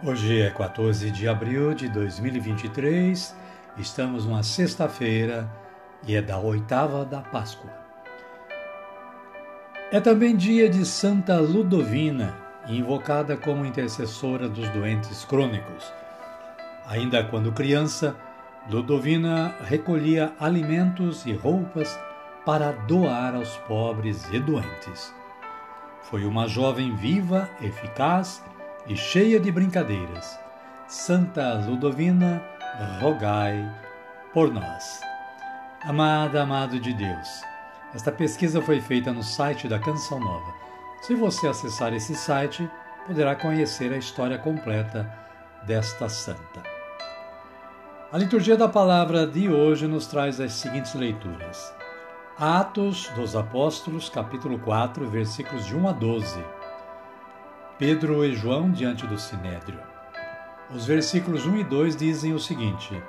[0.00, 3.34] Hoje é 14 de abril de 2023,
[3.76, 5.50] estamos numa sexta-feira
[6.06, 7.68] e é da oitava da Páscoa.
[9.90, 12.32] É também dia de Santa Ludovina,
[12.68, 15.92] invocada como intercessora dos doentes crônicos.
[16.86, 18.14] Ainda quando criança,
[18.70, 21.98] Ludovina recolhia alimentos e roupas
[22.46, 25.12] para doar aos pobres e doentes.
[26.02, 28.57] Foi uma jovem viva, eficaz e
[28.96, 30.38] cheia de brincadeiras.
[30.86, 32.42] Santa Ludovina,
[33.00, 33.68] rogai
[34.32, 35.00] por nós.
[35.82, 37.42] Amada, amado de Deus,
[37.94, 40.52] esta pesquisa foi feita no site da Canção Nova.
[41.02, 42.68] Se você acessar esse site,
[43.06, 45.10] poderá conhecer a história completa
[45.66, 46.62] desta santa.
[48.12, 51.72] A liturgia da palavra de hoje nos traz as seguintes leituras:
[52.38, 56.57] Atos dos Apóstolos, capítulo 4, versículos de 1 a 12.
[57.78, 59.78] Pedro e João diante do Sinédrio.
[60.74, 63.00] Os versículos 1 e 2 dizem o seguinte: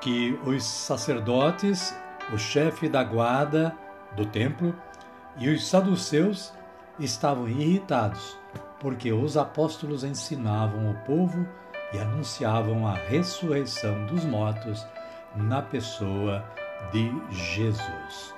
[0.00, 1.94] que os sacerdotes,
[2.32, 3.76] o chefe da guarda
[4.16, 4.74] do templo
[5.36, 6.50] e os saduceus
[6.98, 8.38] estavam irritados,
[8.80, 11.46] porque os apóstolos ensinavam o povo
[11.92, 14.86] e anunciavam a ressurreição dos mortos
[15.36, 16.42] na pessoa
[16.90, 18.34] de Jesus.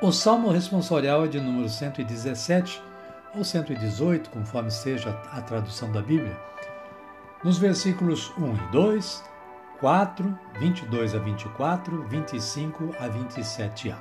[0.00, 2.89] O salmo responsorial é de número 117
[3.34, 6.36] ou 118, conforme seja a tradução da Bíblia,
[7.42, 9.24] nos versículos 1 e 2,
[9.80, 13.96] 4, 22 a 24, 25 a 27a.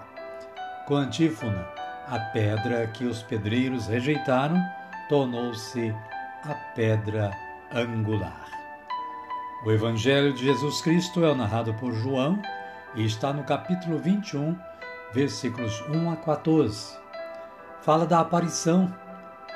[0.86, 1.68] Com a antífona,
[2.08, 4.62] a pedra que os pedreiros rejeitaram
[5.08, 5.96] tornou-se
[6.44, 7.32] a pedra
[7.72, 8.50] angular.
[9.66, 12.42] O Evangelho de Jesus Cristo é narrado por João
[12.96, 14.58] e está no capítulo 21,
[15.14, 16.98] versículos 1 a 14.
[17.82, 18.94] Fala da aparição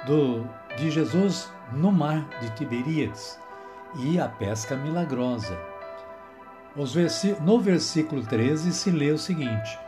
[0.06, 0.48] do,
[0.78, 3.40] de Jesus no mar de Tiberíades
[3.96, 5.58] e a pesca milagrosa.
[7.42, 9.80] no versículo 13 se lê o seguinte: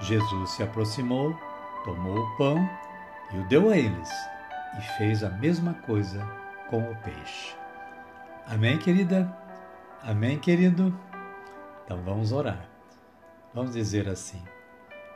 [0.00, 1.34] Jesus se aproximou,
[1.84, 2.68] tomou o pão
[3.32, 4.10] e o deu a eles,
[4.78, 6.24] e fez a mesma coisa
[6.68, 7.54] com o peixe.
[8.46, 9.34] Amém, querida?
[10.02, 10.94] Amém, querido?
[11.84, 12.68] Então vamos orar.
[13.54, 14.42] Vamos dizer assim: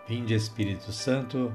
[0.06, 1.54] Vinde, Espírito Santo,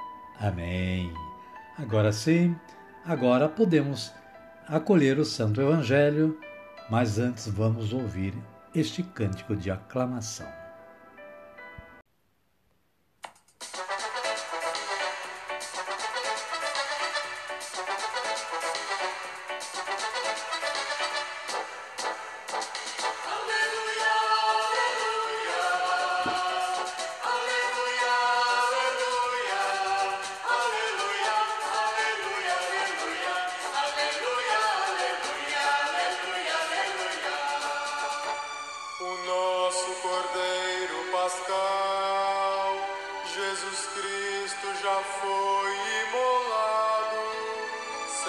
[0.41, 1.13] Amém.
[1.77, 2.55] Agora sim,
[3.05, 4.11] agora podemos
[4.67, 6.35] acolher o Santo Evangelho,
[6.89, 8.33] mas antes vamos ouvir
[8.73, 10.47] este cântico de aclamação.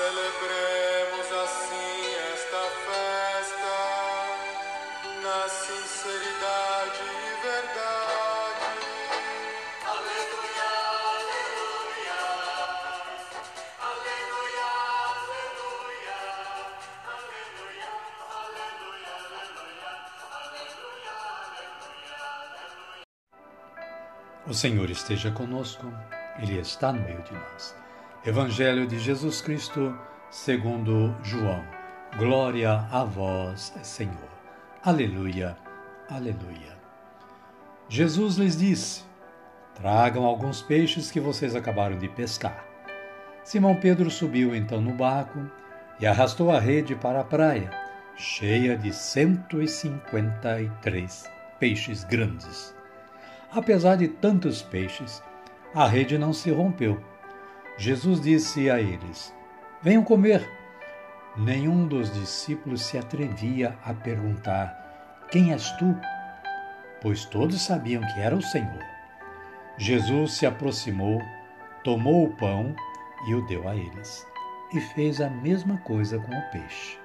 [0.03, 2.03] Celebremos assim
[2.35, 3.77] esta festa
[5.23, 8.67] na sinceridade e verdade.
[9.87, 10.71] Aleluia,
[11.23, 12.19] aleluia,
[13.79, 14.71] aleluia, aleluia,
[15.31, 16.19] aleluia,
[17.15, 17.91] aleluia,
[18.73, 19.95] aleluia,
[20.73, 21.15] aleluia,
[22.57, 23.07] aleluia.
[24.49, 25.87] O Senhor esteja conosco,
[26.41, 27.82] Ele está no meio de nós.
[28.25, 29.99] Evangelho de Jesus Cristo,
[30.31, 31.65] segundo João.
[32.17, 34.31] Glória a vós, Senhor.
[34.81, 35.57] Aleluia,
[36.09, 36.79] aleluia.
[37.89, 39.03] Jesus lhes disse:
[39.75, 42.65] Tragam alguns peixes que vocês acabaram de pescar.
[43.43, 45.45] Simão Pedro subiu então no barco
[45.99, 47.73] e arrastou a rede para a praia,
[48.15, 51.29] cheia de 153
[51.59, 52.73] peixes grandes.
[53.51, 55.21] Apesar de tantos peixes,
[55.75, 57.03] a rede não se rompeu.
[57.77, 59.35] Jesus disse a eles:
[59.81, 60.49] Venham comer.
[61.37, 65.97] Nenhum dos discípulos se atrevia a perguntar: Quem és tu?
[67.01, 68.85] Pois todos sabiam que era o Senhor.
[69.79, 71.21] Jesus se aproximou,
[71.83, 72.75] tomou o pão
[73.27, 74.27] e o deu a eles,
[74.75, 76.99] e fez a mesma coisa com o peixe.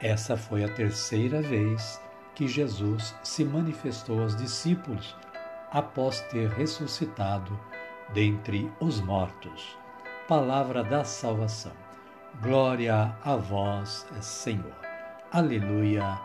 [0.00, 2.00] Essa foi a terceira vez
[2.34, 5.16] que Jesus se manifestou aos discípulos
[5.70, 7.58] após ter ressuscitado
[8.12, 9.78] dentre os mortos.
[10.28, 11.72] Palavra da salvação.
[12.42, 14.74] Glória a vós, Senhor.
[15.32, 16.18] Aleluia,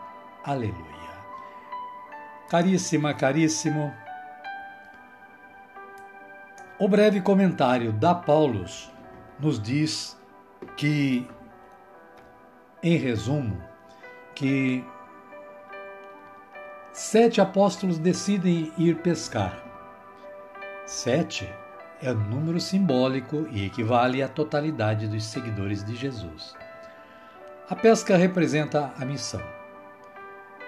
[0.44, 0.76] aleluia.
[2.50, 3.94] Caríssima, caríssimo,
[6.78, 8.92] o breve comentário da Paulus
[9.40, 10.20] nos diz
[10.78, 11.28] que,
[12.84, 13.62] em resumo,
[14.36, 14.86] que
[16.96, 19.62] Sete apóstolos decidem ir pescar.
[20.86, 21.54] Sete
[22.06, 26.56] é um número simbólico e equivale à totalidade dos seguidores de Jesus.
[27.68, 29.42] A pesca representa a missão.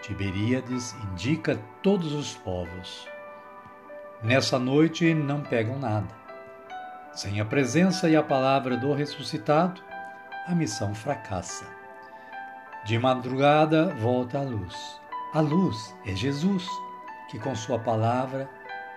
[0.02, 3.08] Tiberíades indica todos os povos.
[4.24, 6.08] Nessa noite não pegam nada.
[7.14, 9.80] Sem a presença e a palavra do ressuscitado,
[10.48, 11.68] a missão fracassa.
[12.84, 14.76] De madrugada volta a luz.
[15.36, 16.66] A luz é Jesus,
[17.30, 18.50] que com Sua palavra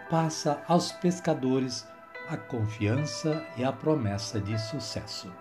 [0.08, 1.86] passa aos pescadores
[2.30, 5.32] a confiança e a promessa de sucesso.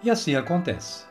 [0.00, 1.04] E assim acontece.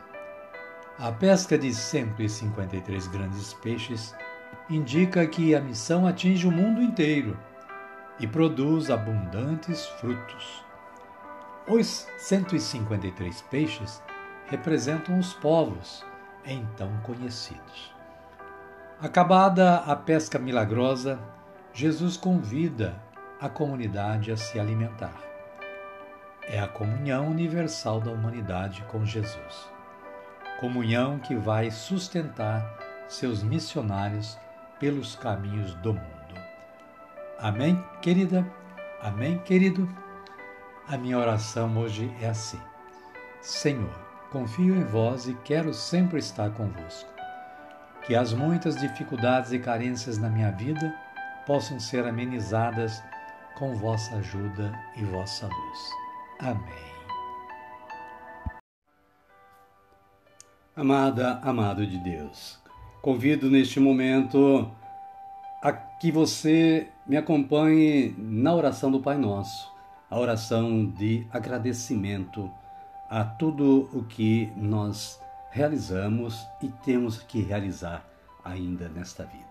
[0.97, 4.15] A pesca de 153 grandes peixes
[4.69, 7.37] indica que a missão atinge o mundo inteiro
[8.17, 10.63] e produz abundantes frutos.
[11.67, 14.01] Os 153 peixes
[14.45, 16.05] representam os povos
[16.45, 17.93] então conhecidos.
[19.01, 21.19] Acabada a pesca milagrosa,
[21.73, 23.10] Jesus convida
[23.41, 25.19] a comunidade a se alimentar.
[26.43, 29.67] É a comunhão universal da humanidade com Jesus.
[30.59, 32.63] Comunhão que vai sustentar
[33.07, 34.37] seus missionários
[34.79, 36.35] pelos caminhos do mundo.
[37.39, 38.45] Amém, querida?
[39.01, 39.89] Amém, querido?
[40.87, 42.61] A minha oração hoje é assim:
[43.41, 43.99] Senhor,
[44.31, 47.09] confio em vós e quero sempre estar convosco
[48.05, 50.93] que as muitas dificuldades e carências na minha vida
[51.45, 53.01] possam ser amenizadas
[53.61, 55.91] com vossa ajuda e vossa luz.
[56.39, 56.91] Amém.
[60.75, 62.57] Amada, amado de Deus,
[63.03, 64.67] convido neste momento
[65.61, 69.71] a que você me acompanhe na oração do Pai Nosso,
[70.09, 72.49] a oração de agradecimento
[73.07, 78.03] a tudo o que nós realizamos e temos que realizar
[78.43, 79.50] ainda nesta vida.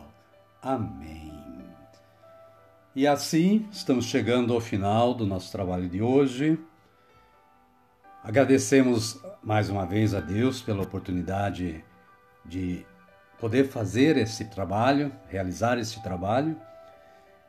[0.61, 1.31] Amém.
[2.95, 6.59] E assim estamos chegando ao final do nosso trabalho de hoje.
[8.23, 11.83] Agradecemos mais uma vez a Deus pela oportunidade
[12.45, 12.85] de
[13.39, 16.55] poder fazer esse trabalho, realizar esse trabalho,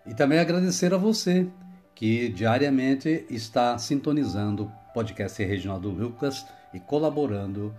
[0.07, 1.47] e também agradecer a você
[1.95, 7.75] que diariamente está sintonizando o podcast Reginaldo Lucas e colaborando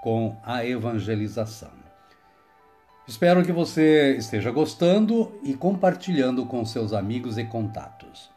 [0.00, 1.85] com a evangelização.
[3.06, 8.28] Espero que você esteja gostando e compartilhando com seus amigos e contatos.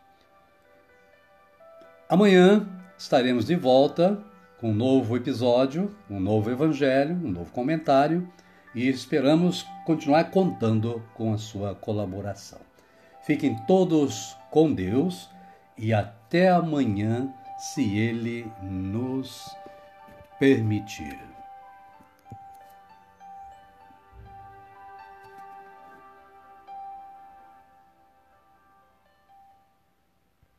[2.08, 4.24] Amanhã estaremos de volta
[4.60, 8.28] com um novo episódio, um novo evangelho, um novo comentário
[8.76, 12.60] e esperamos continuar contando com a sua colaboração.
[13.24, 15.30] Fiquem todos com Deus
[15.78, 19.50] e até amanhã, se Ele nos
[20.40, 21.29] permitir.